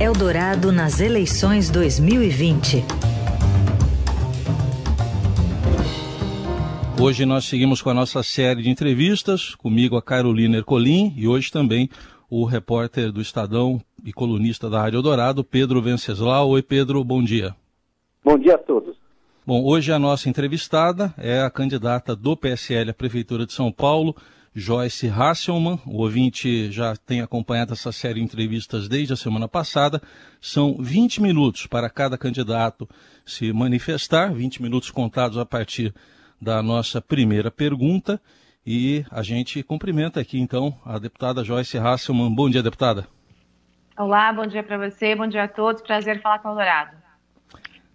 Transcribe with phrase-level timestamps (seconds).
[0.00, 2.84] Eldorado nas eleições 2020.
[7.02, 11.50] Hoje nós seguimos com a nossa série de entrevistas, comigo a Carolina Ercolim e hoje
[11.50, 11.90] também
[12.30, 16.50] o repórter do Estadão e colunista da Rádio Eldorado, Pedro Venceslau.
[16.50, 17.56] Oi Pedro, bom dia.
[18.24, 18.96] Bom dia a todos.
[19.44, 24.14] Bom, hoje a nossa entrevistada é a candidata do PSL à Prefeitura de São Paulo,
[24.58, 25.78] Joyce Hasselmann.
[25.86, 30.02] O ouvinte já tem acompanhado essa série de entrevistas desde a semana passada.
[30.40, 32.88] São 20 minutos para cada candidato
[33.24, 35.94] se manifestar, 20 minutos contados a partir
[36.40, 38.20] da nossa primeira pergunta.
[38.66, 42.34] E a gente cumprimenta aqui então a deputada Joyce Hasselmann.
[42.34, 43.06] Bom dia, deputada.
[43.96, 45.82] Olá, bom dia para você, bom dia a todos.
[45.82, 47.07] Prazer falar com o Dourado.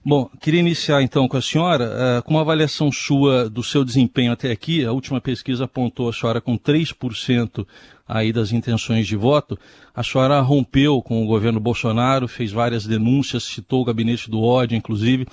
[0.06, 4.34] Bom, queria iniciar então com a senhora, uh, com uma avaliação sua do seu desempenho
[4.34, 4.84] até aqui.
[4.84, 7.66] A última pesquisa apontou a senhora com 3%
[8.06, 9.58] aí das intenções de voto.
[9.96, 14.76] A senhora rompeu com o governo Bolsonaro, fez várias denúncias, citou o gabinete do ódio,
[14.76, 15.26] inclusive.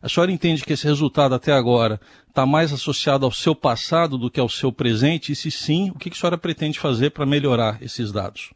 [0.00, 4.30] A senhora entende que esse resultado até agora está mais associado ao seu passado do
[4.30, 5.32] que ao seu presente?
[5.32, 8.54] E se sim, o que a senhora pretende fazer para melhorar esses dados?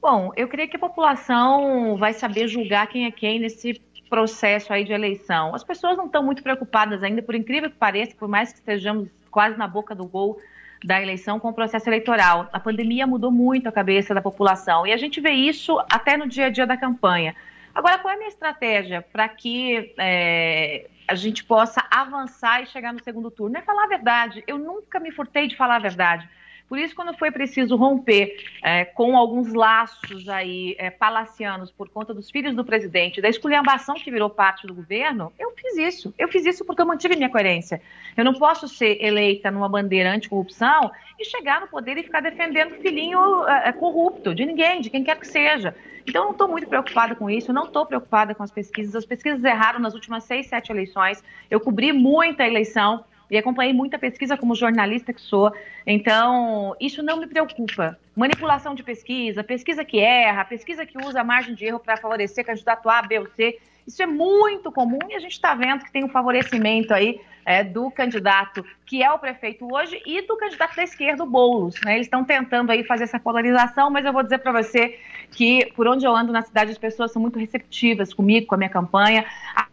[0.00, 4.84] Bom, eu creio que a população vai saber julgar quem é quem nesse processo aí
[4.84, 5.54] de eleição.
[5.54, 9.08] As pessoas não estão muito preocupadas ainda, por incrível que pareça, por mais que estejamos
[9.30, 10.40] quase na boca do gol
[10.84, 12.48] da eleição com o processo eleitoral.
[12.52, 16.28] A pandemia mudou muito a cabeça da população e a gente vê isso até no
[16.28, 17.34] dia a dia da campanha.
[17.74, 22.92] Agora, qual é a minha estratégia para que é, a gente possa avançar e chegar
[22.92, 23.56] no segundo turno?
[23.56, 24.42] É falar a verdade.
[24.46, 26.28] Eu nunca me furtei de falar a verdade.
[26.68, 32.12] Por isso, quando foi preciso romper é, com alguns laços aí é, palacianos por conta
[32.12, 36.12] dos filhos do presidente, da esculhambação que virou parte do governo, eu fiz isso.
[36.18, 37.80] Eu fiz isso porque eu mantive minha coerência.
[38.14, 42.74] Eu não posso ser eleita numa bandeira anticorrupção e chegar no poder e ficar defendendo
[42.82, 45.74] filhinho é, é corrupto de ninguém, de quem quer que seja.
[46.06, 48.94] Então, não estou muito preocupada com isso, não estou preocupada com as pesquisas.
[48.94, 51.22] As pesquisas erraram nas últimas seis, sete eleições.
[51.50, 55.52] Eu cobri muita eleição e acompanhei muita pesquisa como jornalista que sou,
[55.86, 57.98] então isso não me preocupa.
[58.16, 62.44] Manipulação de pesquisa, pesquisa que erra, pesquisa que usa a margem de erro para favorecer
[62.44, 65.90] candidato A, B ou C, isso é muito comum e a gente está vendo que
[65.90, 70.76] tem um favorecimento aí é, do candidato que é o prefeito hoje e do candidato
[70.76, 71.74] da esquerda, o Boulos.
[71.82, 71.94] Né?
[71.94, 74.98] Eles estão tentando aí fazer essa polarização, mas eu vou dizer para você
[75.30, 78.58] que por onde eu ando na cidade as pessoas são muito receptivas comigo, com a
[78.58, 79.24] minha campanha.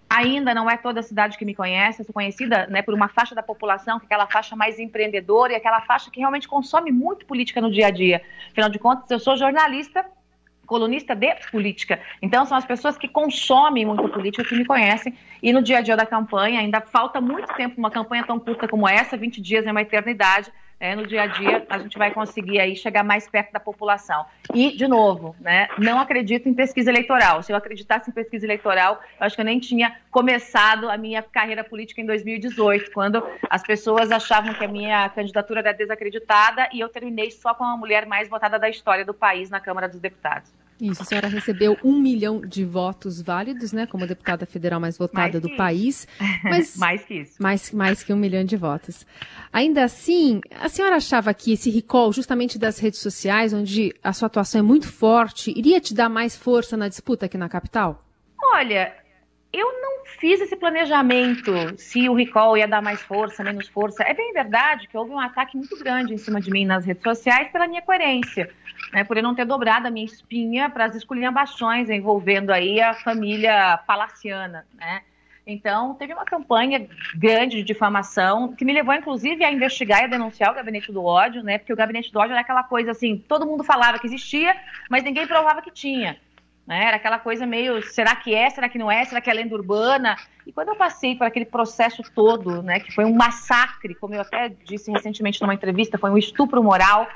[0.09, 3.09] Ainda não é toda a cidade que me conhece, eu sou conhecida né, por uma
[3.09, 6.89] faixa da população, que é aquela faixa mais empreendedora e aquela faixa que realmente consome
[6.89, 8.21] muito política no dia a dia.
[8.49, 10.05] Afinal de contas, eu sou jornalista
[10.65, 11.99] colunista de política.
[12.21, 15.13] Então, são as pessoas que consomem muito política que me conhecem.
[15.41, 18.67] E no dia a dia da campanha, ainda falta muito tempo, uma campanha tão curta
[18.67, 20.51] como essa, 20 dias é uma eternidade.
[20.79, 24.25] É, no dia a dia, a gente vai conseguir aí chegar mais perto da população.
[24.53, 27.41] E, de novo, né, não acredito em pesquisa eleitoral.
[27.41, 31.23] Se eu acreditasse em pesquisa eleitoral, eu acho que eu nem tinha começado a minha
[31.23, 36.81] carreira política em 2018, quando as pessoas achavam que a minha candidatura era desacreditada e
[36.81, 39.99] eu terminei só com a mulher mais votada da história do país na Câmara dos
[39.99, 40.51] Deputados.
[40.79, 45.39] Isso, a senhora recebeu um milhão de votos válidos, né, como deputada federal mais votada
[45.39, 46.07] mais do país.
[46.43, 47.41] Mas mais que isso.
[47.41, 49.05] Mais, mais que um milhão de votos.
[49.53, 54.25] Ainda assim, a senhora achava que esse recall, justamente das redes sociais, onde a sua
[54.27, 58.03] atuação é muito forte, iria te dar mais força na disputa aqui na capital?
[58.53, 58.93] Olha,
[59.59, 64.03] eu não fiz esse planejamento se o recall ia dar mais força, menos força.
[64.03, 67.03] É bem verdade que houve um ataque muito grande em cima de mim nas redes
[67.03, 68.49] sociais pela minha coerência,
[68.93, 72.93] né, por eu não ter dobrado a minha espinha para as esculhambações envolvendo aí a
[72.93, 75.01] família palaciana, né?
[75.47, 80.07] Então, teve uma campanha grande de difamação, que me levou, inclusive, a investigar e a
[80.07, 81.59] denunciar o gabinete do ódio, né?
[81.59, 84.55] Porque o gabinete do ódio era aquela coisa assim, todo mundo falava que existia,
[84.89, 86.17] mas ninguém provava que tinha.
[86.65, 86.85] Né?
[86.85, 89.53] Era aquela coisa meio, será que é, será que não é, será que é lenda
[89.53, 90.17] urbana?
[90.47, 94.21] E quando eu passei por aquele processo todo, né, que foi um massacre, como eu
[94.21, 97.07] até disse recentemente numa entrevista, foi um estupro moral,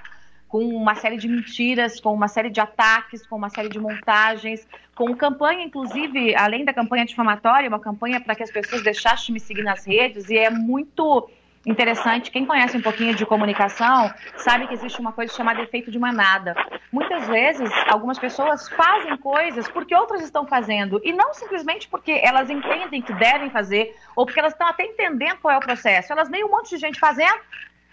[0.47, 4.67] com uma série de mentiras, com uma série de ataques, com uma série de montagens,
[4.95, 9.33] com campanha, inclusive, além da campanha difamatória, uma campanha para que as pessoas deixassem de
[9.33, 11.29] me seguir nas redes, e é muito
[11.65, 12.31] interessante.
[12.31, 16.55] Quem conhece um pouquinho de comunicação sabe que existe uma coisa chamada efeito de manada.
[16.91, 22.49] Muitas vezes, algumas pessoas fazem coisas porque outras estão fazendo e não simplesmente porque elas
[22.49, 26.11] entendem que devem fazer ou porque elas estão até entendendo qual é o processo.
[26.11, 27.39] Elas veem um monte de gente fazendo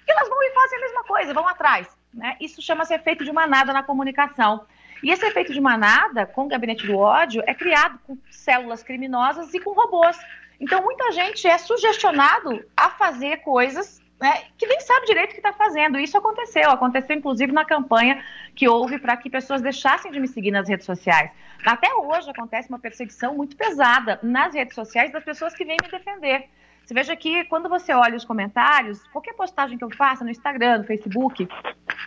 [0.07, 1.89] e elas vão e fazem a mesma coisa, vão atrás.
[2.15, 2.37] Né?
[2.41, 4.65] Isso chama-se efeito de manada na comunicação.
[5.03, 9.53] E esse efeito de manada, com o gabinete do ódio, é criado com células criminosas
[9.53, 10.19] e com robôs.
[10.61, 15.41] Então, muita gente é sugestionado a fazer coisas né, que nem sabe direito o que
[15.41, 15.99] está fazendo.
[15.99, 18.23] Isso aconteceu, aconteceu inclusive na campanha
[18.55, 21.31] que houve para que pessoas deixassem de me seguir nas redes sociais.
[21.65, 25.91] Até hoje acontece uma perseguição muito pesada nas redes sociais das pessoas que vêm me
[25.91, 26.49] defender.
[26.87, 30.79] Você veja que quando você olha os comentários, qualquer postagem que eu faça no Instagram,
[30.79, 31.49] no Facebook,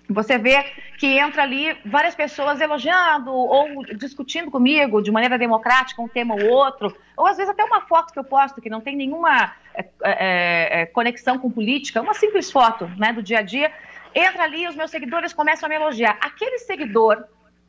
[0.09, 0.63] você vê
[0.97, 6.47] que entra ali várias pessoas elogiando ou discutindo comigo de maneira democrática um tema ou
[6.49, 9.85] outro, ou às vezes até uma foto que eu posto que não tem nenhuma é,
[10.01, 13.73] é, é, conexão com política, uma simples foto né, do dia a dia,
[14.15, 16.17] entra ali e os meus seguidores começam a me elogiar.
[16.21, 17.25] Aquele seguidor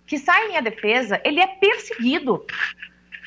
[0.06, 2.46] que sai em minha defesa, ele é perseguido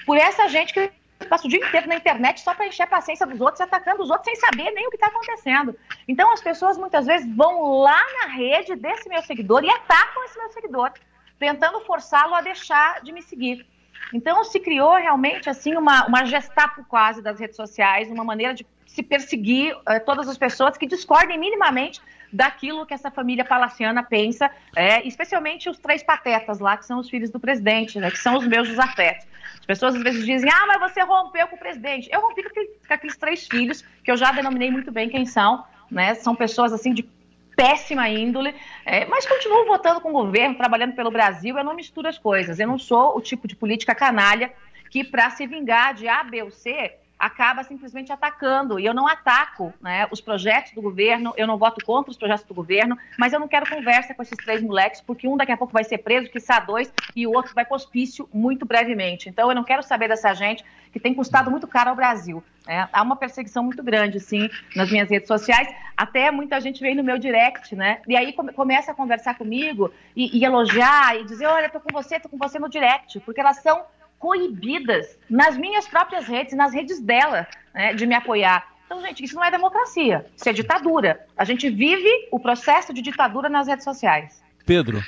[0.06, 0.90] por essa gente que
[1.28, 4.10] passa o dia inteiro na internet só para encher a paciência dos outros, atacando os
[4.10, 5.76] outros sem saber nem o que está acontecendo.
[6.08, 10.38] Então as pessoas muitas vezes vão lá na rede desse meu seguidor e atacam esse
[10.38, 10.92] meu seguidor,
[11.40, 13.66] tentando forçá-lo a deixar de me seguir.
[14.14, 18.64] Então se criou realmente assim uma, uma gestapo quase das redes sociais, uma maneira de
[18.86, 22.02] se perseguir uh, todas as pessoas que discordem minimamente
[22.32, 27.08] daquilo que essa família palaciana pensa, é, especialmente os três patetas lá, que são os
[27.08, 29.28] filhos do presidente, né, que são os meus desafetos.
[29.60, 32.10] As pessoas às vezes dizem, ah, mas você rompeu com o presidente.
[32.12, 35.26] Eu rompi com, aquele, com aqueles três filhos, que eu já denominei muito bem quem
[35.26, 36.16] são, né?
[36.16, 37.08] São pessoas assim de
[37.56, 38.54] péssima índole,
[38.84, 42.60] é, mas continuo votando com o governo, trabalhando pelo Brasil, eu não misturo as coisas.
[42.60, 44.52] Eu não sou o tipo de política canalha
[44.90, 48.78] que, para se vingar de A, B ou C, acaba simplesmente atacando.
[48.78, 52.44] E eu não ataco né, os projetos do governo, eu não voto contra os projetos
[52.44, 55.58] do governo, mas eu não quero conversa com esses três moleques, porque um daqui a
[55.58, 59.30] pouco vai ser preso, que está dois, e o outro vai para hospício muito brevemente.
[59.30, 62.44] Então eu não quero saber dessa gente que tem custado muito caro ao Brasil.
[62.68, 62.90] Né?
[62.92, 65.74] Há uma perseguição muito grande, sim, nas minhas redes sociais.
[65.96, 68.02] Até muita gente vem no meu direct, né?
[68.06, 71.92] E aí come, começa a conversar comigo e, e elogiar e dizer: olha, tô com
[71.94, 73.86] você, tô com você no direct, porque elas são
[74.24, 78.74] coibidas nas minhas próprias redes, nas redes dela, né, de me apoiar.
[78.86, 81.28] Então, gente, isso não é democracia, isso é ditadura.
[81.36, 84.42] A gente vive o processo de ditadura nas redes sociais.
[84.66, 85.02] Pedro.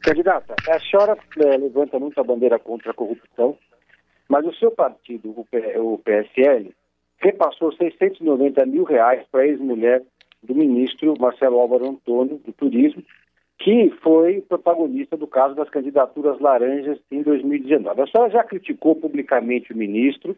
[0.00, 3.56] Candidata, a senhora é, levanta muito a bandeira contra a corrupção,
[4.28, 6.74] mas o seu partido, o, P, o PSL,
[7.18, 10.02] repassou 690 mil reais para a ex-mulher
[10.42, 13.04] do ministro Marcelo Álvaro Antônio, do Turismo,
[13.58, 18.00] que foi protagonista do caso das candidaturas laranjas em 2019.
[18.00, 20.36] A senhora já criticou publicamente o ministro,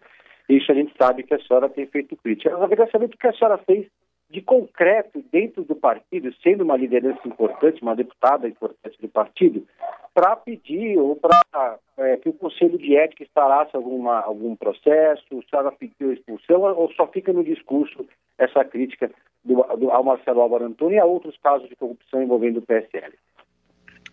[0.48, 2.50] isso a gente sabe que a senhora tem feito crítica.
[2.50, 3.86] Eu queria saber o que a senhora fez
[4.30, 9.66] de concreto dentro do partido, sendo uma liderança importante, uma deputada importante do partido,
[10.14, 15.56] para pedir ou para é, que o Conselho de Ética instalasse alguma, algum processo, se
[15.56, 18.06] ela pediu expulsão ou só fica no discurso
[18.38, 19.10] essa crítica
[19.44, 23.14] do, do, ao Marcelo Álvaro Antônio e a outros casos de corrupção envolvendo o PSL.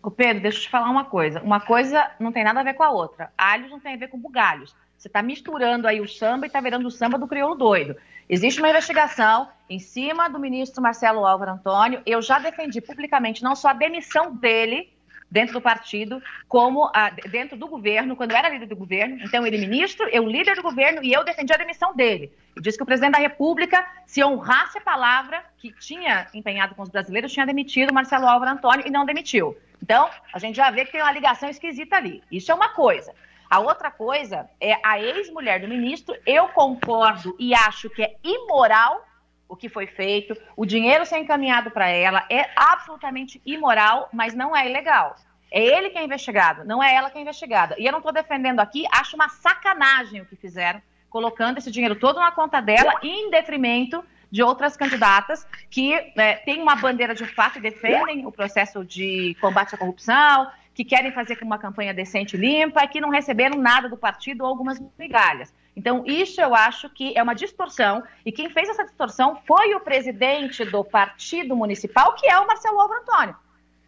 [0.04, 1.42] O Pedro, deixa eu te falar uma coisa.
[1.42, 3.32] Uma coisa não tem nada a ver com a outra.
[3.38, 4.76] Alhos não tem a ver com bugalhos.
[4.98, 7.96] Você está misturando aí o samba e está virando o samba do crioulo doido.
[8.28, 12.02] Existe uma investigação em cima do ministro Marcelo Álvaro Antônio.
[12.06, 14.92] Eu já defendi publicamente não só a demissão dele,
[15.30, 19.20] dentro do partido, como a, dentro do governo, quando eu era líder do governo.
[19.22, 22.32] Então, ele ministro, eu líder do governo e eu defendi a demissão dele.
[22.56, 26.82] E disse que o presidente da República, se honrasse a palavra que tinha empenhado com
[26.82, 29.58] os brasileiros, tinha demitido Marcelo Álvaro Antônio e não demitiu.
[29.82, 32.24] Então, a gente já vê que tem uma ligação esquisita ali.
[32.32, 33.14] Isso é uma coisa.
[33.50, 36.16] A outra coisa é a ex-mulher do ministro.
[36.26, 39.06] Eu concordo e acho que é imoral
[39.48, 44.56] o que foi feito, o dinheiro ser encaminhado para ela é absolutamente imoral, mas não
[44.56, 45.16] é ilegal.
[45.50, 47.76] É ele que é investigado, não é ela que é investigada.
[47.80, 51.96] E eu não estou defendendo aqui, acho uma sacanagem o que fizeram, colocando esse dinheiro
[51.96, 57.26] todo na conta dela, em detrimento de outras candidatas que é, têm uma bandeira de
[57.26, 62.38] fato e defendem o processo de combate à corrupção, que querem fazer uma campanha decente
[62.38, 65.52] limpa e que não receberam nada do partido ou algumas migalhas.
[65.76, 69.80] Então, isso eu acho que é uma distorção, e quem fez essa distorção foi o
[69.80, 73.36] presidente do partido municipal, que é o Marcelo Álvaro Antônio.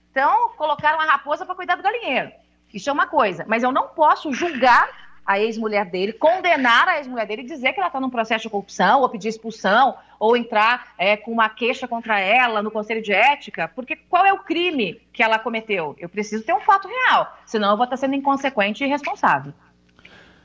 [0.10, 2.32] Então, colocaram a raposa para cuidar do galinheiro.
[2.74, 4.90] Isso é uma coisa, mas eu não posso julgar
[5.30, 8.50] a ex-mulher dele, condenar a ex-mulher dele e dizer que ela está num processo de
[8.50, 13.14] corrupção, ou pedir expulsão, ou entrar é, com uma queixa contra ela no Conselho de
[13.14, 15.96] Ética, porque qual é o crime que ela cometeu?
[16.00, 19.54] Eu preciso ter um fato real, senão eu vou estar sendo inconsequente e irresponsável.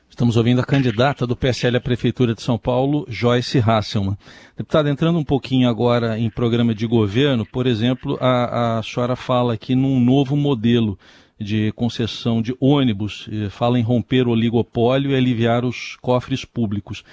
[0.07, 4.15] Estamos ouvindo a candidata do PSL à Prefeitura de São Paulo, Joyce Hasselmann.
[4.55, 9.55] Deputada, entrando um pouquinho agora em programa de governo, por exemplo, a, a senhora fala
[9.55, 10.95] aqui num novo modelo
[11.39, 17.03] de concessão de ônibus, fala em romper o oligopólio e aliviar os cofres públicos.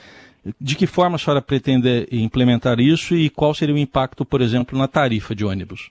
[0.61, 4.79] De que forma a senhora pretende implementar isso e qual seria o impacto, por exemplo,
[4.79, 5.91] na tarifa de ônibus?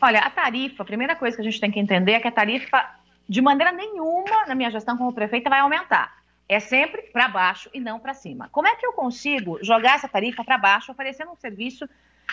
[0.00, 2.32] Olha, a tarifa, a primeira coisa que a gente tem que entender é que a
[2.32, 2.84] tarifa
[3.28, 6.12] de maneira nenhuma, na minha gestão como prefeita, vai aumentar.
[6.48, 8.48] É sempre para baixo e não para cima.
[8.52, 11.88] Como é que eu consigo jogar essa tarifa para baixo, oferecendo um serviço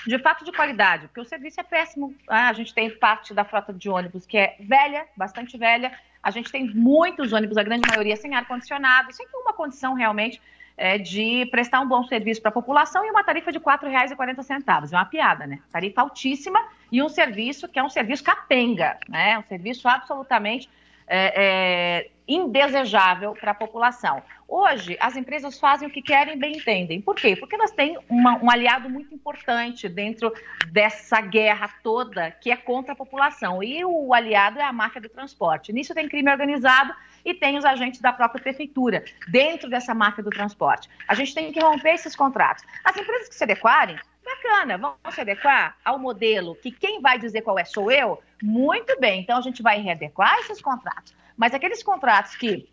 [0.05, 2.15] de fato de qualidade, porque o serviço é péssimo.
[2.27, 5.91] Ah, a gente tem parte da frota de ônibus que é velha, bastante velha.
[6.23, 10.41] A gente tem muitos ônibus, a grande maioria sem ar-condicionado, sem nenhuma condição realmente
[10.77, 14.91] é, de prestar um bom serviço para a população e uma tarifa de R$ 4,40.
[14.91, 15.59] É uma piada, né?
[15.71, 16.59] Tarifa altíssima
[16.91, 19.37] e um serviço que é um serviço capenga, né?
[19.37, 20.69] Um serviço absolutamente
[21.13, 24.23] é, é, indesejável para a população.
[24.47, 27.01] Hoje, as empresas fazem o que querem e bem entendem.
[27.01, 27.35] Por quê?
[27.35, 30.33] Porque elas têm uma, um aliado muito importante dentro
[30.67, 33.61] dessa guerra toda que é contra a população.
[33.61, 35.73] E o aliado é a máfia do transporte.
[35.73, 36.93] Nisso tem crime organizado
[37.25, 40.89] e tem os agentes da própria prefeitura dentro dessa máfia do transporte.
[41.09, 42.63] A gente tem que romper esses contratos.
[42.85, 43.97] As empresas que se adequarem,
[44.35, 48.21] bacana, vamos se adequar ao modelo que quem vai dizer qual é sou eu?
[48.41, 51.13] Muito bem, então a gente vai readequar esses contratos.
[51.37, 52.67] Mas aqueles contratos que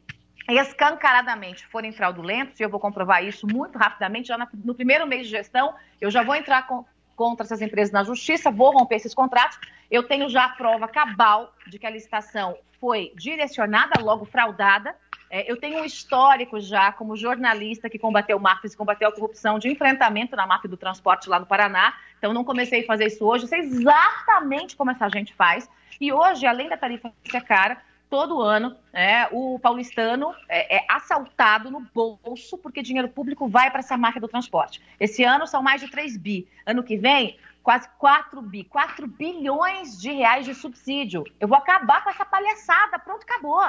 [0.48, 5.30] escancaradamente forem fraudulentos, e eu vou comprovar isso muito rapidamente, já no primeiro mês de
[5.30, 6.84] gestão, eu já vou entrar com,
[7.14, 9.58] contra essas empresas na justiça, vou romper esses contratos.
[9.90, 14.94] Eu tenho já a prova cabal de que a licitação foi direcionada, logo fraudada.
[15.30, 19.58] É, eu tenho um histórico já como jornalista que combateu máfias e combateu a corrupção
[19.58, 21.94] de enfrentamento na máfia do transporte lá no Paraná.
[22.18, 23.44] Então, não comecei a fazer isso hoje.
[23.44, 25.68] Eu sei exatamente como essa gente faz.
[26.00, 31.70] E hoje, além da tarifa ser cara, todo ano é, o paulistano é, é, assaltado
[31.70, 34.82] no bolso porque dinheiro público vai para essa máquina do transporte.
[34.98, 36.48] Esse ano são mais de 3 bi.
[36.64, 38.64] Ano que vem, quase 4 bi.
[38.64, 41.24] 4 bilhões de reais de subsídio.
[41.38, 42.98] Eu vou acabar com essa palhaçada.
[42.98, 43.62] Pronto, acabou.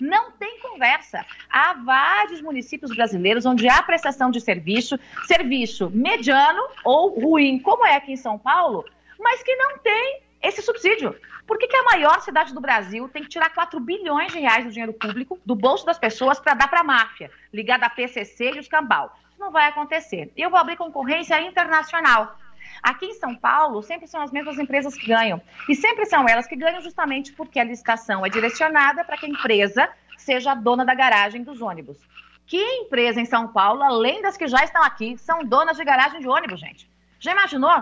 [0.00, 1.24] Não tem conversa.
[1.50, 7.96] Há vários municípios brasileiros onde há prestação de serviço, serviço mediano ou ruim, como é
[7.96, 8.84] aqui em São Paulo,
[9.18, 11.14] mas que não tem esse subsídio.
[11.46, 14.64] Por que, que a maior cidade do Brasil tem que tirar 4 bilhões de reais
[14.64, 18.52] do dinheiro público do bolso das pessoas para dar para a máfia, ligada à PCC
[18.52, 19.16] e os cambal?
[19.30, 20.32] Isso não vai acontecer.
[20.36, 22.36] Eu vou abrir concorrência internacional.
[22.82, 25.40] Aqui em São Paulo, sempre são as mesmas empresas que ganham.
[25.68, 29.28] E sempre são elas que ganham justamente porque a licitação é direcionada para que a
[29.28, 31.98] empresa seja a dona da garagem dos ônibus.
[32.46, 36.20] Que empresa em São Paulo, além das que já estão aqui, são donas de garagem
[36.20, 36.90] de ônibus, gente?
[37.20, 37.80] Já imaginou?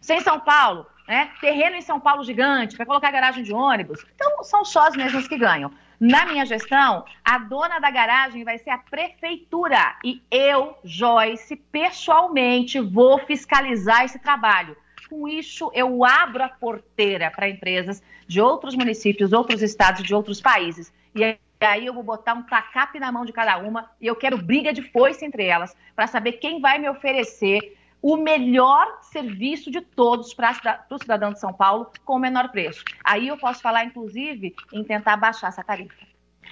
[0.00, 1.30] Sem São Paulo, né?
[1.40, 4.04] Terreno em São Paulo gigante, para colocar garagem de ônibus.
[4.14, 5.70] Então, são só as mesmas que ganham.
[6.00, 9.96] Na minha gestão, a dona da garagem vai ser a prefeitura.
[10.04, 14.76] E eu, Joyce, pessoalmente vou fiscalizar esse trabalho.
[15.08, 20.40] Com isso, eu abro a porteira para empresas de outros municípios, outros estados, de outros
[20.40, 20.92] países.
[21.14, 24.38] E aí eu vou botar um tacape na mão de cada uma e eu quero
[24.38, 29.80] briga de foice entre elas para saber quem vai me oferecer o melhor serviço de
[29.80, 32.84] todos para o cidadão de São Paulo com o menor preço.
[33.04, 36.06] Aí eu posso falar, inclusive, em tentar baixar essa tarifa.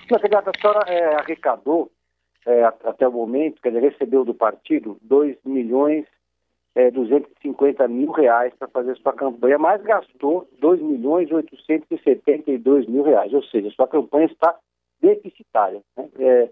[0.08, 1.90] Secretária, a senhora é, arrecadou
[2.44, 6.04] é, até o momento, quer dizer, recebeu do partido 2 milhões
[6.74, 13.32] é, 250 mil reais para fazer sua campanha, mas gastou 2 milhões 872 mil reais,
[13.32, 14.54] ou seja, sua campanha está
[15.00, 15.80] deficitária.
[15.96, 16.08] Né?
[16.18, 16.48] É,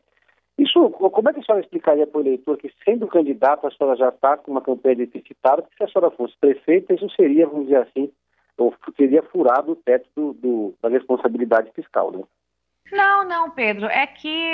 [0.58, 3.96] isso, como é que a senhora explicaria para o eleitor que, sendo candidato, a senhora
[3.96, 7.64] já está com uma campanha deficitária, porque se a senhora fosse prefeita, isso seria, vamos
[7.64, 8.10] dizer assim,
[8.56, 12.22] ou teria furado o teto do, do, da responsabilidade fiscal, né?
[12.92, 13.86] Não, não, Pedro.
[13.86, 14.52] É que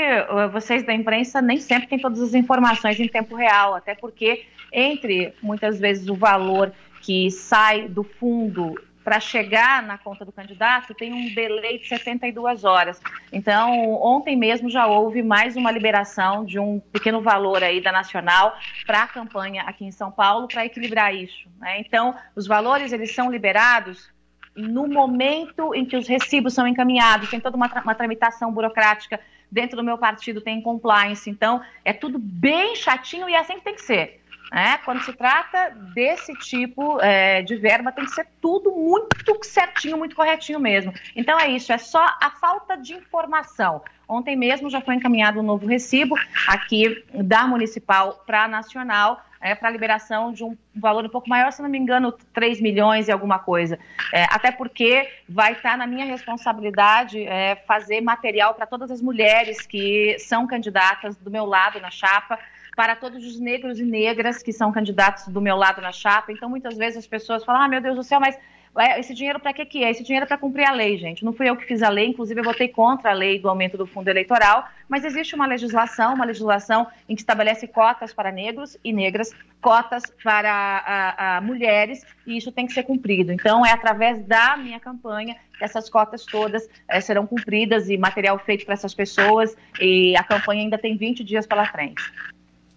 [0.53, 5.35] vocês da imprensa nem sempre têm todas as informações em tempo real, até porque entre
[5.43, 11.13] muitas vezes o valor que sai do fundo para chegar na conta do candidato tem
[11.13, 13.01] um delay de 72 horas.
[13.33, 18.57] Então, ontem mesmo já houve mais uma liberação de um pequeno valor aí da Nacional
[18.87, 21.49] para a campanha aqui em São Paulo para equilibrar isso.
[21.59, 21.81] Né?
[21.81, 24.11] Então, os valores eles são liberados
[24.55, 29.21] no momento em que os recibos são encaminhados, tem toda uma, tra uma tramitação burocrática
[29.51, 33.65] dentro do meu partido, tem compliance, então é tudo bem chatinho e é assim que
[33.65, 34.21] tem que ser.
[34.51, 34.79] Né?
[34.85, 39.11] Quando se trata desse tipo é, de verba, tem que ser tudo muito
[39.45, 40.93] certinho, muito corretinho mesmo.
[41.15, 43.83] Então é isso, é só a falta de informação.
[44.09, 46.17] Ontem mesmo já foi encaminhado um novo recibo
[46.49, 51.53] aqui da municipal para a nacional, é, para liberação de um valor um pouco maior,
[51.53, 53.79] se não me engano, 3 milhões e alguma coisa.
[54.13, 59.01] É, até porque vai estar tá na minha responsabilidade é, fazer material para todas as
[59.01, 62.39] mulheres que são candidatas do meu lado na chapa
[62.77, 66.33] para todos os negros e negras que são candidatos do meu lado na chapa.
[66.33, 68.39] Então, muitas vezes as pessoas falam: ah, meu Deus do céu, mas
[68.79, 69.91] é, esse dinheiro para que, que é?
[69.91, 71.25] Esse dinheiro é para cumprir a lei, gente.
[71.25, 73.77] Não fui eu que fiz a lei, inclusive eu votei contra a lei do aumento
[73.77, 78.79] do fundo eleitoral, mas existe uma legislação, uma legislação em que estabelece cotas para negros
[78.85, 83.33] e negras, cotas para a, a mulheres, e isso tem que ser cumprido.
[83.33, 88.39] Então, é através da minha campanha que essas cotas todas é, serão cumpridas e material
[88.39, 92.03] feito para essas pessoas, e a campanha ainda tem 20 dias pela frente.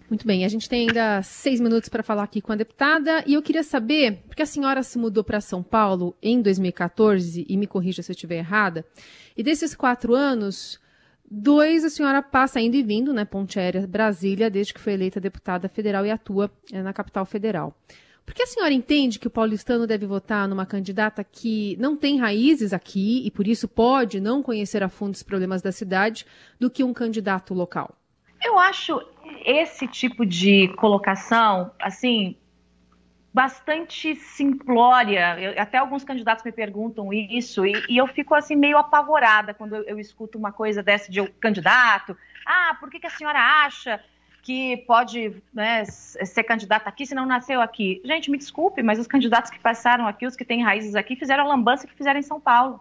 [0.08, 3.34] Muito bem, a gente tem ainda seis minutos para falar aqui com a deputada e
[3.34, 7.66] eu queria saber, porque a senhora se mudou para São Paulo em 2014, e me
[7.66, 8.84] corrija se eu estiver errada,
[9.34, 10.78] e desses quatro anos,
[11.28, 15.18] dois a senhora passa indo e vindo, né, Ponte Aérea Brasília, desde que foi eleita
[15.18, 17.74] deputada federal e atua é, na capital federal.
[18.26, 22.18] Por que a senhora entende que o paulistano deve votar numa candidata que não tem
[22.18, 26.26] raízes aqui e por isso pode não conhecer a fundo os problemas da cidade
[26.58, 27.94] do que um candidato local?
[28.44, 29.00] Eu acho
[29.44, 32.36] esse tipo de colocação, assim,
[33.32, 35.40] bastante simplória.
[35.40, 39.74] Eu, até alguns candidatos me perguntam isso e, e, eu fico assim meio apavorada quando
[39.74, 42.16] eu, eu escuto uma coisa dessa de um candidato.
[42.46, 44.00] Ah, por que, que a senhora acha
[44.42, 48.02] que pode né, ser candidata aqui se não nasceu aqui.
[48.04, 51.44] Gente, me desculpe, mas os candidatos que passaram aqui, os que têm raízes aqui, fizeram
[51.44, 52.78] a lambança que fizeram em São Paulo.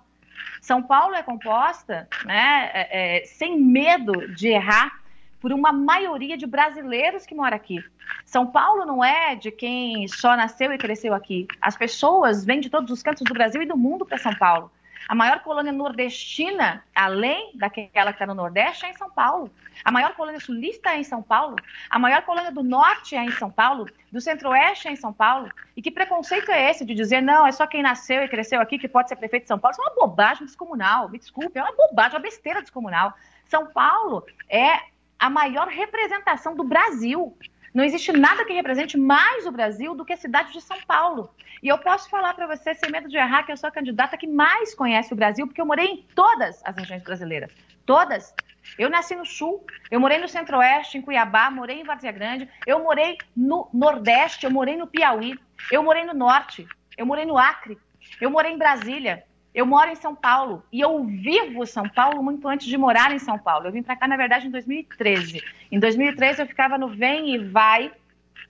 [0.61, 5.02] São Paulo é composta, né, é, é, sem medo de errar,
[5.43, 7.83] por uma maioria de brasileiros que mora aqui.
[8.23, 11.45] São Paulo não é de quem só nasceu e cresceu aqui.
[11.59, 14.71] As pessoas vêm de todos os cantos do Brasil e do mundo para São Paulo.
[15.05, 19.51] A maior colônia nordestina, além daquela que está no Nordeste, é em São Paulo.
[19.83, 21.57] A maior colônia sulista é em São Paulo.
[21.89, 23.85] A maior colônia do Norte é em São Paulo.
[24.13, 25.49] Do Centro-Oeste é em São Paulo.
[25.75, 28.79] E que preconceito é esse de dizer, não, é só quem nasceu e cresceu aqui
[28.79, 29.73] que pode ser prefeito de São Paulo?
[29.73, 31.09] Isso é uma bobagem descomunal.
[31.09, 33.13] Me desculpe, é uma bobagem, uma besteira descomunal.
[33.49, 34.92] São Paulo é
[35.23, 37.37] a maior representação do Brasil.
[37.73, 41.33] Não existe nada que represente mais o Brasil do que a cidade de São Paulo.
[41.61, 44.17] E eu posso falar para você, sem medo de errar, que eu sou a candidata
[44.17, 47.49] que mais conhece o Brasil, porque eu morei em todas as regiões brasileiras.
[47.85, 48.35] Todas.
[48.77, 52.83] Eu nasci no Sul, eu morei no Centro-Oeste, em Cuiabá, morei em Várzea Grande, eu
[52.83, 55.39] morei no Nordeste, eu morei no Piauí,
[55.71, 57.77] eu morei no Norte, eu morei no Acre,
[58.19, 62.47] eu morei em Brasília, eu moro em São Paulo e eu vivo São Paulo muito
[62.47, 63.67] antes de morar em São Paulo.
[63.67, 65.43] Eu vim para cá, na verdade, em 2013.
[65.71, 67.91] Em 2013 eu ficava no vem e vai,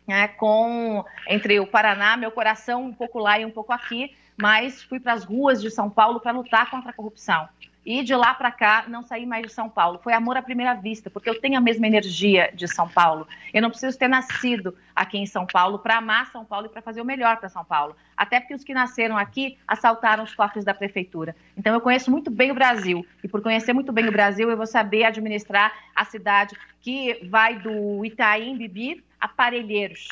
[0.08, 4.82] né, com entre o Paraná, meu coração um pouco lá e um pouco aqui, mas
[4.84, 7.48] fui para as ruas de São Paulo para lutar contra a corrupção.
[7.86, 10.00] E de lá para cá, não saí mais de São Paulo.
[10.02, 13.28] Foi amor à primeira vista, porque eu tenho a mesma energia de São Paulo.
[13.54, 16.82] Eu não preciso ter nascido aqui em São Paulo para amar São Paulo e para
[16.82, 17.96] fazer o melhor para São Paulo.
[18.16, 21.36] Até porque os que nasceram aqui assaltaram os cofres da prefeitura.
[21.58, 23.06] Então eu conheço muito bem o Brasil.
[23.24, 27.58] E por conhecer muito bem o Brasil, eu vou saber administrar a cidade que vai
[27.58, 30.08] do Itaim Bibi a Parelheiros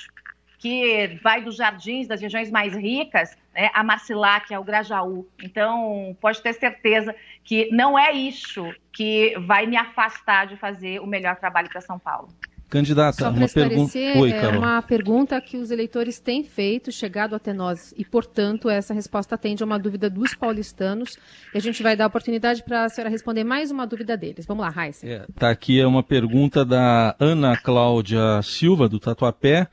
[0.62, 5.28] que vai dos jardins das regiões mais ricas né, a Marcilac, ao Grajaú.
[5.44, 11.08] Então, pode ter certeza que não é isso que vai me afastar de fazer o
[11.08, 12.30] melhor trabalho para São Paulo.
[12.70, 14.00] Candidata, uma pergunta.
[14.00, 19.34] é uma pergunta que os eleitores têm feito, chegado até nós, e, portanto, essa resposta
[19.34, 21.18] atende a uma dúvida dos paulistanos.
[21.54, 24.46] E a gente vai dar a oportunidade para a senhora responder mais uma dúvida deles.
[24.46, 25.06] Vamos lá, Raíssa.
[25.06, 29.68] Está é, tá aqui é uma pergunta da Ana Cláudia Silva, do Tatuapé.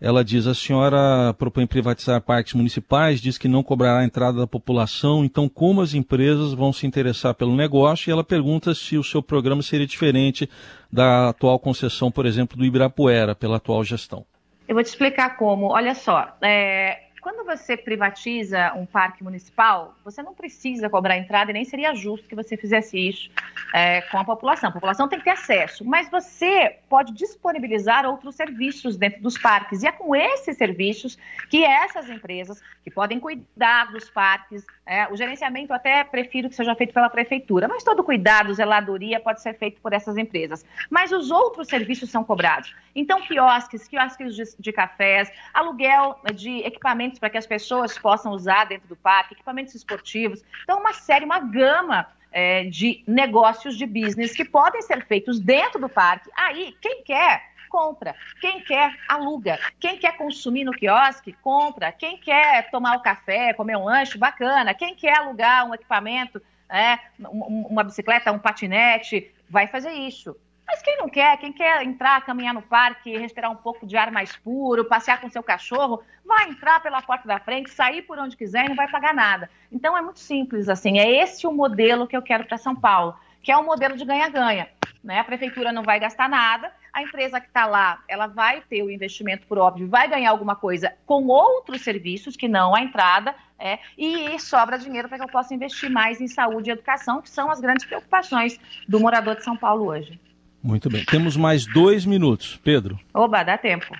[0.00, 4.46] Ela diz: a senhora propõe privatizar parques municipais, diz que não cobrará a entrada da
[4.46, 8.10] população, então como as empresas vão se interessar pelo negócio?
[8.10, 10.48] E ela pergunta se o seu programa seria diferente
[10.92, 14.24] da atual concessão, por exemplo, do Ibirapuera, pela atual gestão.
[14.68, 15.68] Eu vou te explicar como.
[15.68, 21.54] Olha só, é, quando você privatiza um parque municipal, você não precisa cobrar entrada e
[21.54, 23.28] nem seria justo que você fizesse isso
[23.74, 24.68] é, com a população.
[24.70, 29.82] A população tem que ter acesso, mas você pode disponibilizar outros serviços dentro dos parques.
[29.82, 31.18] E é com esses serviços
[31.50, 36.74] que essas empresas, que podem cuidar dos parques, é, o gerenciamento até prefiro que seja
[36.76, 40.64] feito pela prefeitura, mas todo cuidado, zeladoria pode ser feito por essas empresas.
[40.88, 42.72] Mas os outros serviços são cobrados.
[42.94, 48.66] Então, quiosques, quiosques de, de cafés, aluguel de equipamentos para que as pessoas possam usar
[48.66, 50.44] dentro do parque, equipamentos esportivos.
[50.62, 55.80] Então, uma série, uma gama é, de negócios de business que podem ser feitos dentro
[55.80, 56.30] do parque.
[56.36, 58.14] Aí, quem quer compra.
[58.40, 59.58] Quem quer, aluga.
[59.78, 61.92] Quem quer consumir no quiosque, compra.
[61.92, 64.74] Quem quer tomar o café, comer um lanche, bacana.
[64.74, 70.36] Quem quer alugar um equipamento, é, uma bicicleta, um patinete, vai fazer isso.
[70.66, 74.10] Mas quem não quer, quem quer entrar, caminhar no parque, respirar um pouco de ar
[74.10, 78.36] mais puro, passear com seu cachorro, vai entrar pela porta da frente, sair por onde
[78.36, 79.48] quiser e não vai pagar nada.
[79.70, 80.98] Então é muito simples assim.
[80.98, 84.04] É esse o modelo que eu quero para São Paulo, que é um modelo de
[84.04, 84.68] ganha-ganha.
[85.04, 85.20] Né?
[85.20, 88.90] A prefeitura não vai gastar nada, a empresa que está lá, ela vai ter o
[88.90, 93.78] investimento por óbvio, vai ganhar alguma coisa com outros serviços que não a entrada, é,
[93.98, 97.50] e sobra dinheiro para que eu possa investir mais em saúde e educação, que são
[97.50, 100.18] as grandes preocupações do morador de São Paulo hoje.
[100.62, 101.04] Muito bem.
[101.04, 102.58] Temos mais dois minutos.
[102.64, 102.98] Pedro.
[103.12, 103.94] Oba, dá tempo.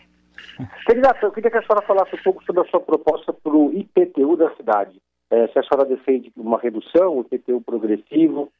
[0.86, 3.74] Candidata, eu queria que a senhora falasse um pouco sobre a sua proposta para o
[3.74, 4.96] IPTU da cidade.
[5.30, 8.50] É, se a senhora defende uma redução, o IPTU progressivo.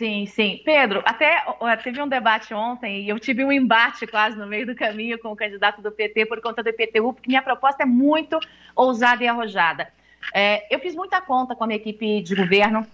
[0.00, 0.62] Sim, sim.
[0.64, 1.44] Pedro, até
[1.82, 5.30] teve um debate ontem e eu tive um embate quase no meio do caminho com
[5.30, 8.40] o candidato do PT por conta do IPTU, porque minha proposta é muito
[8.74, 9.92] ousada e arrojada.
[10.32, 12.86] É, eu fiz muita conta com a minha equipe de governo.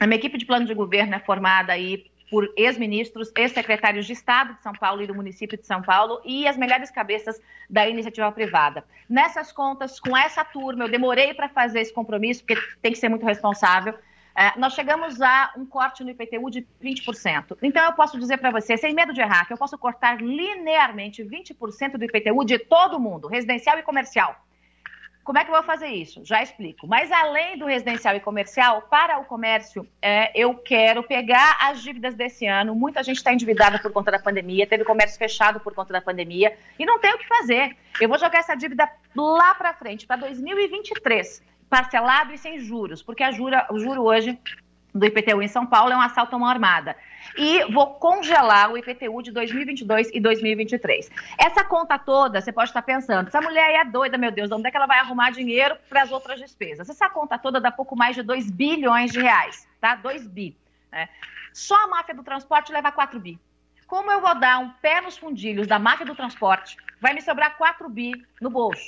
[0.00, 4.54] A minha equipe de plano de governo é formada aí por ex-ministros, ex-secretários de Estado
[4.54, 7.38] de São Paulo e do município de São Paulo e as melhores cabeças
[7.68, 8.82] da iniciativa privada.
[9.10, 13.10] Nessas contas, com essa turma, eu demorei para fazer esse compromisso, porque tem que ser
[13.10, 13.94] muito responsável.
[14.36, 17.56] É, nós chegamos a um corte no IPTU de 20%.
[17.62, 21.24] Então, eu posso dizer para você, sem medo de errar, que eu posso cortar linearmente
[21.24, 24.36] 20% do IPTU de todo mundo, residencial e comercial.
[25.24, 26.24] Como é que eu vou fazer isso?
[26.24, 26.86] Já explico.
[26.86, 32.14] Mas além do residencial e comercial, para o comércio, é, eu quero pegar as dívidas
[32.14, 32.76] desse ano.
[32.76, 36.56] Muita gente está endividada por conta da pandemia, teve comércio fechado por conta da pandemia
[36.78, 37.76] e não tem o que fazer.
[38.00, 43.22] Eu vou jogar essa dívida lá para frente, para 2023, parcelado e sem juros, porque
[43.22, 44.38] a jura, o juro hoje
[44.94, 46.96] do IPTU em São Paulo é um assalto à mão armada.
[47.36, 51.10] E vou congelar o IPTU de 2022 e 2023.
[51.38, 54.68] Essa conta toda, você pode estar pensando, essa mulher aí é doida, meu Deus, onde
[54.68, 56.88] é que ela vai arrumar dinheiro para as outras despesas?
[56.88, 59.96] Essa conta toda dá pouco mais de 2 bilhões de reais, tá?
[59.96, 60.56] 2 bi.
[60.90, 61.08] Né?
[61.52, 63.38] Só a máfia do transporte leva 4 bi.
[63.86, 67.56] Como eu vou dar um pé nos fundilhos da máfia do transporte, vai me sobrar
[67.56, 68.84] 4 bi no bolso.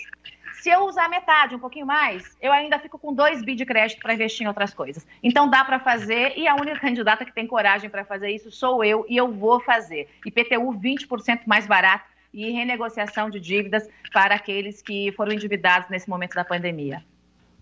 [0.60, 4.00] Se eu usar metade, um pouquinho mais, eu ainda fico com 2 bi de crédito
[4.00, 5.06] para investir em outras coisas.
[5.22, 8.82] Então dá para fazer e a única candidata que tem coragem para fazer isso sou
[8.82, 10.08] eu e eu vou fazer.
[10.26, 16.34] IPTU 20% mais barato e renegociação de dívidas para aqueles que foram endividados nesse momento
[16.34, 17.04] da pandemia.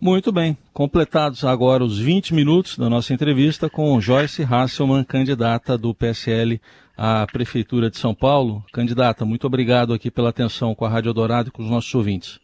[0.01, 0.57] Muito bem.
[0.73, 6.61] Completados agora os 20 minutos da nossa entrevista com Joyce Hasselmann, candidata do PSL
[6.97, 8.65] à Prefeitura de São Paulo.
[8.73, 12.41] Candidata, muito obrigado aqui pela atenção com a Rádio Dourado e com os nossos ouvintes.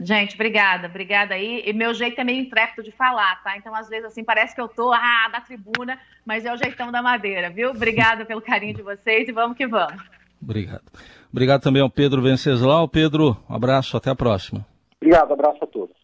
[0.00, 1.62] Gente, obrigada, obrigada aí.
[1.66, 3.56] E meu jeito é meio intrépido de falar, tá?
[3.56, 6.92] Então, às vezes, assim, parece que eu tô ah, na tribuna, mas é o jeitão
[6.92, 7.70] da madeira, viu?
[7.70, 10.00] Obrigada pelo carinho de vocês e vamos que vamos.
[10.40, 10.84] Obrigado.
[11.32, 12.88] Obrigado também ao Pedro Venceslau.
[12.88, 14.64] Pedro, um abraço, até a próxima.
[15.00, 15.96] Obrigado, abraço a todos.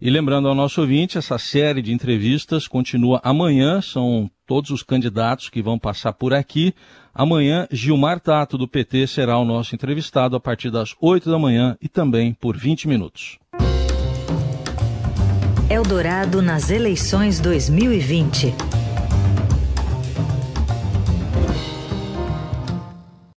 [0.00, 5.48] E lembrando ao nosso ouvinte, essa série de entrevistas continua amanhã, são todos os candidatos
[5.48, 6.74] que vão passar por aqui.
[7.14, 11.74] Amanhã, Gilmar Tato, do PT, será o nosso entrevistado a partir das 8 da manhã
[11.80, 13.38] e também por 20 minutos.
[15.70, 18.54] Eldorado nas eleições 2020.